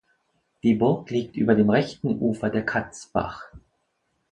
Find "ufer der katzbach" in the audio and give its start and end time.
2.15-3.51